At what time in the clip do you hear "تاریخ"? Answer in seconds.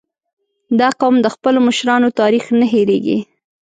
2.21-2.45